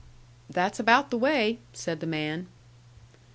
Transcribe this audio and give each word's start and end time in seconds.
"That's 0.49 0.79
about 0.79 1.11
the 1.11 1.17
way," 1.19 1.59
said 1.73 1.99
the 1.99 2.07
man. 2.07 2.47